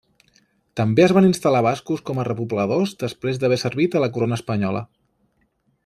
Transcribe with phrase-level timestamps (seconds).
[0.79, 4.83] També es van instal·lar bascos com a repobladors després d'haver servit a la Corona Espanyola.